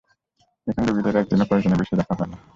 [0.67, 2.37] এখানে রোগীদের একদিনও প্রয়োজনের বেশি রাখা হয় না।